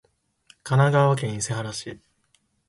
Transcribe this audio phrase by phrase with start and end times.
[0.63, 1.99] 神奈川県伊勢原市